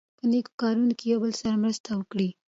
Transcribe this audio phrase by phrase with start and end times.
[0.17, 2.29] په نېکو کارونو کې یو بل سره مرسته وکړئ.